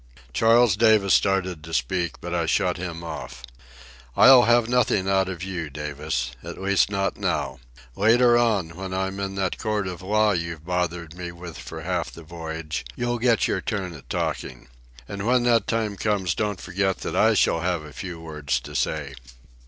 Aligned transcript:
Charles 0.33 0.75
Davis 0.75 1.13
started 1.13 1.63
to 1.63 1.75
speak, 1.75 2.19
but 2.21 2.33
I 2.33 2.47
shut 2.47 2.77
him 2.77 3.03
off. 3.03 3.43
"I'll 4.17 4.45
have 4.45 4.67
nothing 4.67 5.07
out 5.07 5.29
of 5.29 5.43
you, 5.43 5.69
Davis. 5.69 6.31
At 6.43 6.57
least 6.59 6.89
not 6.89 7.19
now. 7.19 7.59
Later 7.95 8.35
on, 8.35 8.69
when 8.69 8.95
I'm 8.95 9.19
in 9.19 9.35
that 9.35 9.59
court 9.59 9.85
of 9.85 10.01
law 10.01 10.31
you've 10.31 10.65
bothered 10.65 11.13
me 11.13 11.31
with 11.31 11.59
for 11.59 11.81
half 11.81 12.09
the 12.11 12.23
voyage, 12.23 12.83
you'll 12.95 13.19
get 13.19 13.47
your 13.47 13.61
turn 13.61 13.93
at 13.93 14.09
talking. 14.09 14.69
And 15.07 15.23
when 15.27 15.43
that 15.43 15.67
time 15.67 15.97
comes 15.97 16.33
don't 16.33 16.59
forget 16.59 17.01
that 17.01 17.15
I 17.15 17.35
shall 17.35 17.59
have 17.59 17.83
a 17.83 17.93
few 17.93 18.19
words 18.19 18.59
to 18.61 18.73
say." 18.73 19.13